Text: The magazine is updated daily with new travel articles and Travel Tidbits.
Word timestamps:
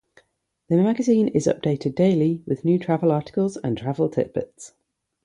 The 0.67 0.77
magazine 0.77 1.27
is 1.27 1.45
updated 1.45 1.93
daily 1.93 2.41
with 2.47 2.65
new 2.65 2.79
travel 2.79 3.11
articles 3.11 3.55
and 3.57 3.77
Travel 3.77 4.09
Tidbits. 4.09 4.73